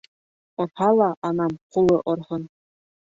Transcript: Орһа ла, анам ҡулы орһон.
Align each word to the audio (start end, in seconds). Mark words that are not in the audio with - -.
Орһа 0.63 0.87
ла, 1.01 1.09
анам 1.31 1.53
ҡулы 1.77 2.01
орһон. 2.15 2.49